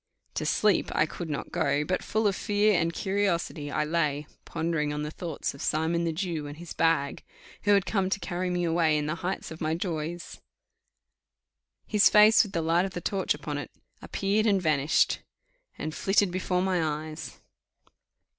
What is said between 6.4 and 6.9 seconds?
and his